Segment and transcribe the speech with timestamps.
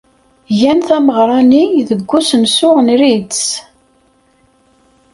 [0.59, 3.43] Gan tameɣra-nni deg usensu n Ritz.